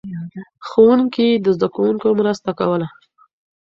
[0.67, 2.87] ښوونکي د زده کوونکو مرسته کوله.